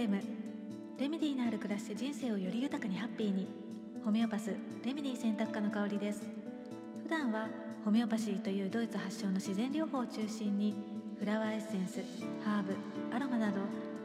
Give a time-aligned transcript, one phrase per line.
[0.00, 0.22] FM
[0.98, 3.46] レメディーのある暮らしで人生をより豊かにハッピーに。
[4.02, 6.22] ホメオパスレメディ選択科の香りです。
[7.02, 7.48] 普段は
[7.84, 10.74] ホメオパシーというドイツ発祥の自然療法を中心に
[11.18, 12.00] フラワーエッセンス
[12.42, 12.74] ハーブ
[13.14, 13.60] アロマなど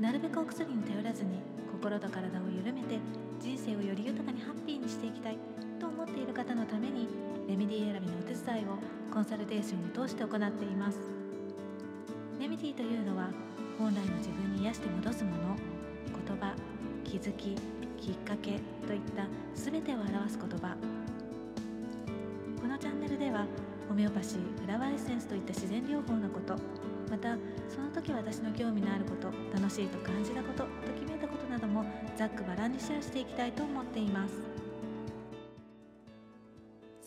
[0.00, 1.38] なるべくお薬に頼らずに
[1.70, 2.98] 心と体を緩めて
[3.38, 5.38] 人生をより豊かにハッピーにしていきたい
[5.78, 7.06] と思っている方のために
[7.48, 8.78] レメディ選びのお手伝いを
[9.14, 10.98] コンサルテーションを通して行っています。
[12.40, 13.30] レメディというのは
[13.78, 15.75] 本来の自分に癒して戻すもの。
[16.26, 16.54] 言葉
[17.04, 17.54] 気づき
[18.00, 20.76] きっかけといった全てを表す言葉。
[22.60, 23.46] このチャンネルでは
[23.88, 26.56] ホメオパシーフラワーエッセンスといった自然療法のこと
[27.08, 27.36] また
[27.68, 30.68] その時私の興味のあること楽しいと感じたことと
[31.00, 31.84] 決めたことなども
[32.16, 34.45] ざっくばらんにシェアしていきたいと思っています。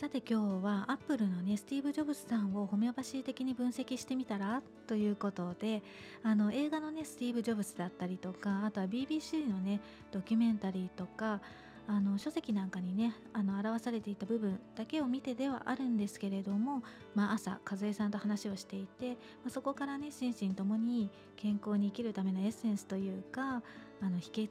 [0.09, 5.84] さて今日はアップルのねスティーブ・ジョブズさんをホメオパシー的に分析してみたらということで
[6.23, 9.80] あの映画のねスティーブ・ジョブズだったりとかあとは BBC のね
[10.11, 11.42] ドキュメンタリーとか
[11.88, 16.81] あの書籍なんかにねあの表されていた部分だけを見てではあるんですけれども、
[17.14, 23.61] まあ、朝和江さんと話をしていて、まあ、そこからね心身ともに健康に生きるためのエッセンスというか
[24.02, 24.50] あの秘訣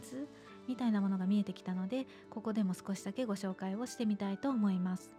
[0.69, 5.17] みたいなものが見えてきたのでここでも少しだけご紹介をしてみたいと思います。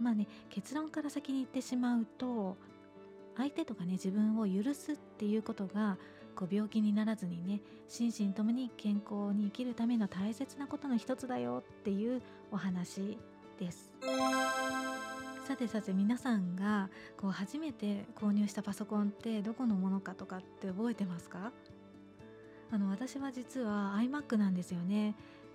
[0.00, 2.56] まあね結論から先に言ってしまうと
[3.36, 5.96] 相手とかね自分を許すっていうことが
[6.34, 13.18] こう病気にならずにね心身ともに健康に生きるための大切なことの一つだよっていうお話
[13.58, 13.90] です。
[15.46, 21.52] さてさて皆さんがこう初めて購入したパソコンってどこのものかとかって覚えてますか？
[22.70, 25.14] あの私は実は iMac なんですよね。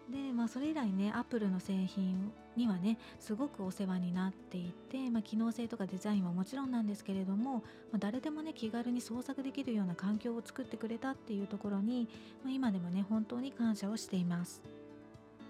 [0.10, 7.60] で、まあ、それ以来ねアップルの製品にはねすごくお世話になっていて、まあ、機能性とかデザインはもちろんなんですけれども、ま
[7.96, 12.08] あ、誰でもね気軽に創作できるような環境を作ってくれたっていうところに、
[12.44, 14.62] まあ、今でもね本当に感謝をしています。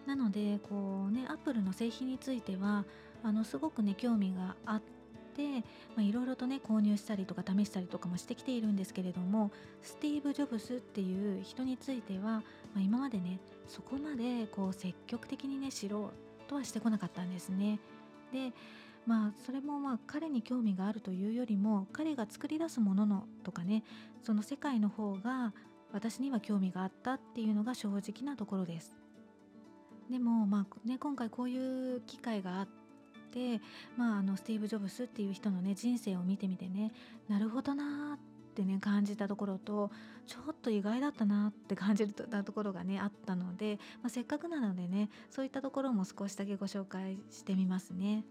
[0.06, 2.86] なのでこうねアップルの製品については
[3.24, 4.82] あのすごくね興味があっ
[5.36, 5.64] て、
[5.98, 12.44] いろいろとね購入したりとか試したりとかもしてきているんですけれどもスティーブ・ジョブスっていう人については、ま
[12.78, 17.80] あ、今までねそこまでこう積極的にね知ろうとはしてこなかったんですね。
[18.32, 18.54] で
[19.06, 23.84] まあそれもまあ彼に興味があるというよりも彼が作り出すもののとかね
[24.22, 25.54] その世界の方が
[25.92, 28.96] 私には興味があったっていうのが正直なところです。
[30.10, 32.68] でもまあね今回こういう機会があっ
[33.32, 33.60] て
[33.98, 36.92] まああのスティーブ・ジョブスっていう人のね人生を見てみてね
[37.28, 38.13] なるほどなー
[38.54, 39.90] ってね感じたところと
[40.28, 48.24] ちょっと意外だったなって感じたところがねあったので、まあ、せっかくなのでねそういったところも少しだけご紹介してみますね。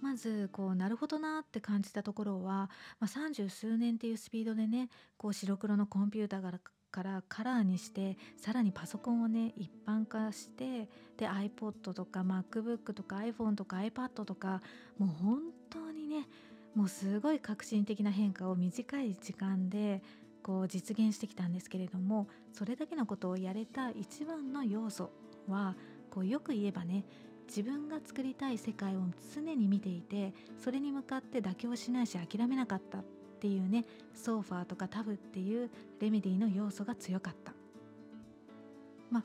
[0.00, 6.58] まずこうなるほどなって感じたところは、まあ、30数年っていうスピードでねこう白黒のコンピューターから
[6.90, 14.60] からカラーにしてさらにパソコンをね一般化してで iPod とか MacBook とか iPhone とか iPad とか
[14.98, 15.38] もう本
[15.70, 16.26] 当にね
[16.74, 20.02] もうすごい革新的な変化を短い時間で
[20.42, 25.10] こう実現してきたんですけれどもそれだけのことをやれた一番の要素
[25.48, 25.76] は
[26.10, 27.04] こうよく言えばね
[27.46, 29.00] 自分が作りたい世界を
[29.34, 33.04] 常に見ていてそれに向かって妥協しないし諦めなかったっ
[33.40, 33.84] ていうね
[34.14, 37.52] ソーファーとかタブっていうレメディの要素が強かった。
[39.10, 39.24] まあ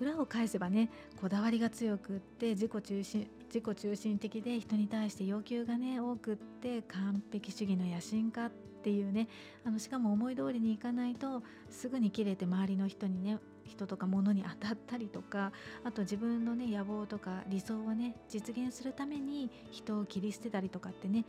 [0.00, 9.28] 裏を返せばねこだわりが強くって自己中心自己中心的で人に対して要求がね多くって完璧主義の野心家っていうね
[9.64, 15.52] あのしかも思い通りにいかないとすぐに切れて周りの人にね人とか物に当たったりとか
[15.84, 21.24] あと自分のね野望とか理想をね実現するために人を切り捨てたりとかってね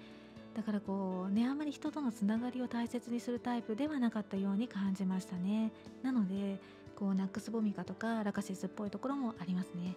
[0.56, 5.72] だからこうねあんまり人とのつながりを大切にするタイプではなかったように感じましたね。
[6.02, 6.60] なので
[6.96, 9.96] こうナックスボミカとかラカシスっぽいところもありますね。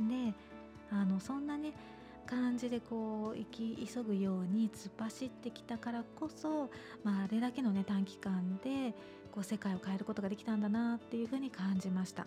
[0.00, 0.34] で
[0.94, 1.72] あのそんなね
[2.26, 6.70] 感じでこう生き急ぐように突っ走ってきたからこそ、
[7.02, 8.94] まあ、あれだけのね短期間で
[9.32, 12.26] こう世界を変えることができたんだなっていうふうに感じました。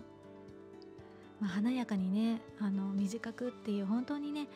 [1.40, 4.48] まあ、華やかにねあの短くっていう本当にね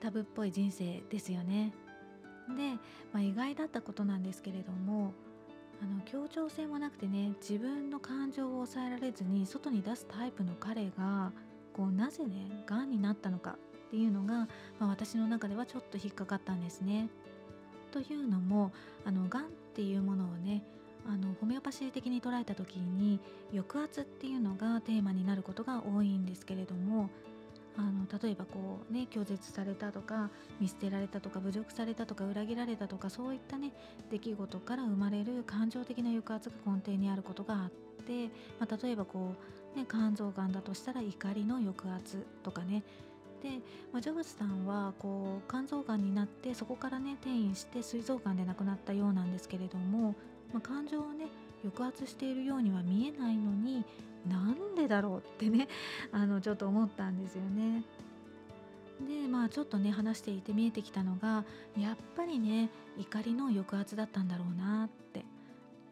[0.00, 1.72] タブっぽい人生ですよね。
[2.56, 2.74] で、
[3.12, 5.12] まあ、意外だったことなんですけれども
[5.82, 11.32] あの協調性もなくてね自分の感情を抑えられずに外に出すタイプの彼が
[11.72, 13.56] こうなぜねがんになったのか
[13.88, 14.48] っていうのが、
[14.78, 17.08] まあ、私の中ではちょっと引っかかったんですね。
[17.90, 18.72] というのも
[19.04, 20.62] あのがんっていうものをね
[21.06, 23.18] あのホメオパシー的に捉えた時に
[23.50, 27.08] 抑圧っていうのがテーマになることが多いんですけれども
[27.78, 30.30] あの例えばこうね拒絶されたとか
[30.60, 33.72] 見捨てられたとか侮辱されたとか裏切られたとかそういったね
[34.10, 37.87] 出来事から生まれる感情的な抑圧が根底にあることがあって、
[38.58, 39.34] まあ、例えばこ
[39.74, 42.82] う、ね、肝臓がんだとしたら怒りの抑圧とかね
[43.42, 43.50] で、
[43.92, 50.14] まあ、ジョブズさんはこう肝臓がんになってそこからね転移して膵臓がんで亡くなったようなんですけれども、
[50.52, 51.26] まあ、感情をね
[51.62, 53.84] 抑圧しているようには見えないのに
[54.26, 55.68] なんでだろうってね
[56.12, 57.84] あのちょっと思ったんですよね。
[59.06, 61.44] でまあちょっとね話していて見えてきたのが
[61.78, 65.24] やっぱりね怒りの抑圧だったんだろうなって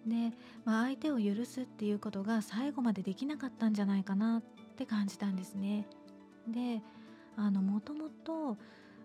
[0.06, 0.32] で、
[0.64, 4.42] まあ、相手を許すっていうことが最後までできなかったんじゃないかなっ
[4.76, 5.86] て感じたんですね。
[6.48, 6.80] で
[7.36, 8.56] あのもともと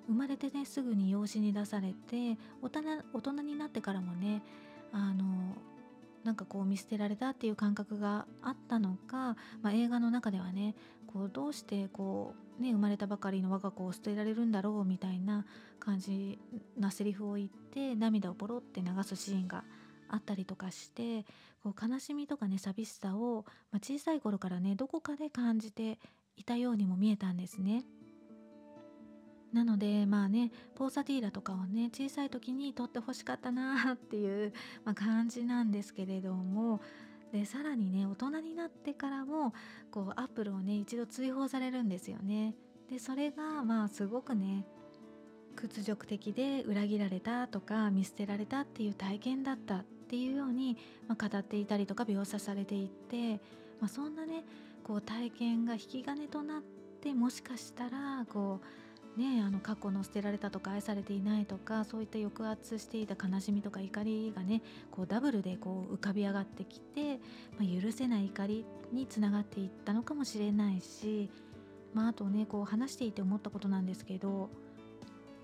[0.07, 2.81] 生まれてねすぐに養子に出されて大人
[3.13, 4.41] 大人になってからもね
[4.91, 5.55] あの
[6.23, 10.75] なんかこう見捨てられたっていう感覚があったのか、まあ、映画の中ではね
[11.07, 15.45] こうどうしてこう、ね、生まれたばかりの我が子を捨てられるんだろうみたいな
[15.79, 16.37] 感じ
[16.77, 19.63] なセリフを言って涙をポロって流すシーンが
[20.11, 21.25] あったりとかして
[21.63, 25.99] こう悲しみとかね寂しさを、まあ、小さい頃からねどこかで感じて
[26.35, 27.83] いたようにも見えたんですね。
[29.53, 34.53] なのでまあねポーサティーラとかをね小さい時に撮ってほしかったなっていう、
[34.85, 36.81] まあ、感じなんですけれども
[37.33, 39.53] でさらにね大人になってからも
[39.91, 42.55] こうアップルをね一度追放されるんですよね。
[42.89, 44.65] でそれがまあすごくね
[45.55, 50.77] 屈辱的で裏切られたとか見捨てられたっていう体験だったっていうように、
[51.07, 53.35] まあ、語っていたりとか描写されていて、
[53.79, 54.43] まあ、そんなね
[54.83, 56.61] こう体験が引き金となっ
[57.01, 58.65] てもしかしたらこう
[59.17, 67.19] ね、あの過去の捨てられたとか愛されていないとかそういった抑圧していた悲しみとか怒りがねこうダブルでこう浮かび上がってきて、
[67.59, 71.29] まあ、許せない怒りにつながっていったのかもしれないし、
[71.93, 74.49] まあ、あとねこう話していて思ったことなんですけど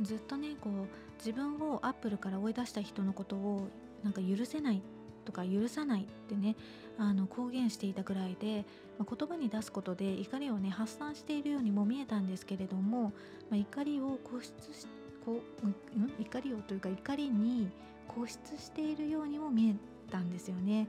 [0.01, 0.73] ずっとねこう
[1.17, 3.67] 自分をアップルから追い出した人のことを
[4.03, 4.81] なんか許せない
[5.25, 6.55] とか許さないってね
[6.97, 8.65] あの公言していたぐらいで、
[8.97, 13.11] まあ、言葉に出すことで怒りをね発散しているようにも見えたんですけれども、
[13.49, 14.87] まあ、怒りを固執し
[15.25, 17.69] こう、うん、怒りをというか怒りに
[18.07, 19.75] 固執しているようにも見え
[20.09, 20.87] たんですよね。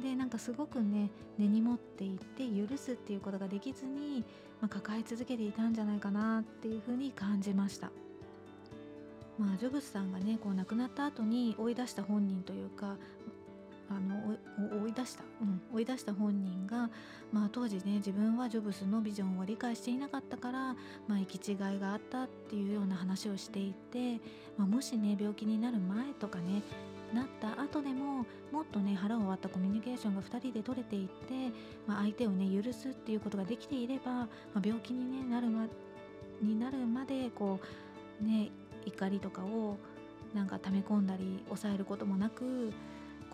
[0.00, 4.24] でなんかすごくね根に持っていて許すっていうことができずに、
[4.60, 7.90] まあ、抱え続けていたんじゃないかなっていうふうに感じました。
[9.40, 12.96] まあ、ジョブズさんがねこう亡くなった後に追い出した本人というか
[13.88, 14.36] あの
[14.84, 16.90] 追い出した、うん、追い出した本人が、
[17.32, 20.74] まあ、当時ね自分はジョブスのビジョンを理解していなかったから、
[21.08, 24.20] まあ、行き違いがあったっていうような話をしていて、
[24.56, 26.62] まあ、もしね病気になる前とかね
[27.12, 31.52] なった後でももっとね腹を割ったコミュニケーションが2人で取れていって、
[31.88, 35.66] まあ、相手をね許すっていうことができていれば、まあ、病気に、ね、なるま
[36.40, 37.58] になるまでこ
[38.22, 38.50] うね
[38.86, 39.76] 怒りとかを
[40.34, 42.72] なんか溜め込んだり抑えることもなく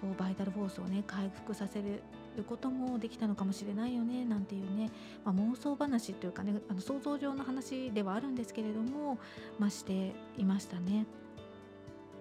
[0.01, 2.03] こうバイタルフォースをね回復させる
[2.45, 4.91] こともできたのかもしれないよねなんていうね、
[5.25, 9.19] まあ、妄想話というかねあの想像上の話ではあるんですけれども、
[9.59, 11.07] まあ、していましたね。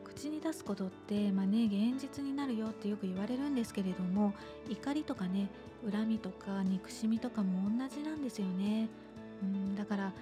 [0.04, 4.34] 口に出すことって、まあね、現実になるよってよく言われるんですけれども
[4.70, 5.50] 怒りとかね
[5.92, 8.88] 恨みとか憎しみとかも同じなんですよね。
[9.44, 10.14] うんだから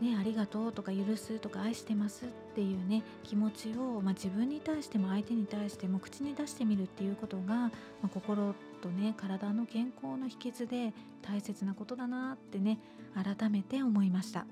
[0.00, 7.70] ね、ありがとうとか許すとか愛してますっていうね気持ちを、まあ、自分に対しても相手に対しても口に出してみるっていうことが、ま
[8.04, 12.78] あ、心とね体の健康の秘訣で大切なことだなってね
[13.14, 14.46] 改めて思いました。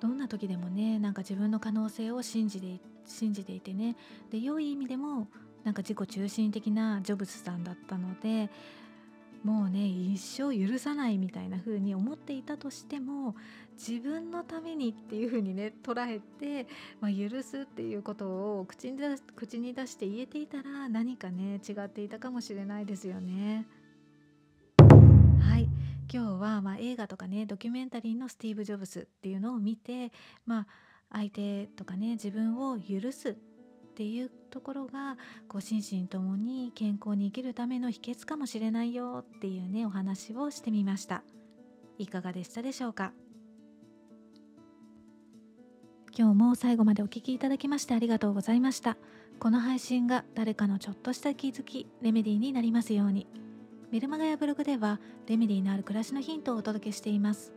[0.00, 3.96] どんな時でもねなんか自分の可能性を信じて信じていてね。
[4.30, 5.28] で良い意味でも
[5.64, 8.50] なんか自己中心的なジョブズさんだったので
[9.44, 13.34] もうね一生許さないみたいな風に思っていたとしても
[13.76, 16.68] 自分のためにっていう風にね捉えて、
[17.00, 23.66] まあ、許すっていうことを口に出口に出して言えていたら何かね違っていたかもしれないですよね。
[25.40, 25.68] はい
[26.12, 30.12] 今日はま映画とかねドキュメンタリーのスティーブ・ジョブスっていうのを見て、
[30.46, 30.66] まあ、
[31.10, 33.34] 相手とかね自分を許すっ
[33.92, 35.18] っていうところが
[35.48, 41.22] こう心身ともに健康に生きるための秘訣かもしれないよっていうねお話をしてみました。
[41.98, 43.12] いかがでしたでしょうか？
[46.16, 48.96] 今日も最後までお聴きいただきましてありがとうございました。
[49.38, 53.26] この配信が誰かのちょっとした気づきレメディーになりますように。
[53.90, 57.52] メルマガやブログではレメディーのある暮らしのヒントをお届けしています。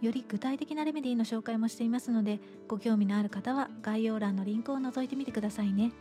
[0.00, 5.92] より具体的なレメディの紹介もしていますのでご興味のある方は概要欄のリンクを覗いてみてくださいね。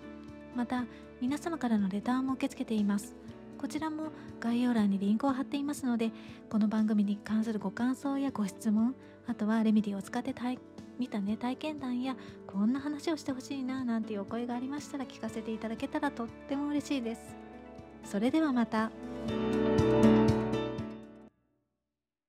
[0.56, 0.86] また
[1.22, 3.16] 皆様からのレターも受け付けています。
[3.58, 6.12] こちらも概要欄にリンクを貼っていますので
[6.50, 8.94] この番組に関するご感想やご質問
[9.26, 10.34] あとはレメディを使って
[11.00, 17.22] 見たね体験談やこんな話をしてほしいななんていうお声がありましたら聞かせていただけたらとっても嬉しいです。
[18.04, 18.92] それではまた。